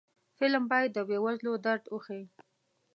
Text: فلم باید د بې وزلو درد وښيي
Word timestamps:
فلم 0.37 0.63
باید 0.71 0.91
د 0.93 0.99
بې 1.07 1.17
وزلو 1.25 1.53
درد 1.65 1.83
وښيي 1.89 2.25